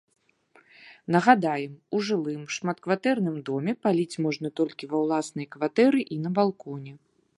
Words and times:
Нагадаем, 1.15 1.73
у 1.97 1.99
жылым 2.07 2.47
шматкватэрным 2.57 3.37
доме 3.51 3.71
паліць 3.87 4.19
можна 4.27 4.47
толькі 4.61 4.91
ва 4.95 5.03
ўласнай 5.03 5.47
кватэры 5.57 6.01
і 6.17 6.19
на 6.25 6.29
балконе. 6.41 6.93